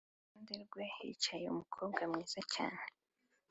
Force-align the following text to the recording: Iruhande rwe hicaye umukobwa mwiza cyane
Iruhande 0.07 0.53
rwe 0.63 0.83
hicaye 0.95 1.45
umukobwa 1.49 2.01
mwiza 2.11 2.39
cyane 2.53 2.83